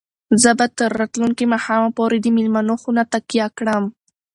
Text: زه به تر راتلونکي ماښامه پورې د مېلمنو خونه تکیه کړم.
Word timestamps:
زه 0.41 0.49
به 0.59 0.65
تر 0.77 0.89
راتلونکي 0.99 1.45
ماښامه 1.53 1.89
پورې 1.97 2.17
د 2.21 2.25
مېلمنو 2.35 2.75
خونه 2.81 3.03
تکیه 3.13 3.47
کړم. 3.57 3.83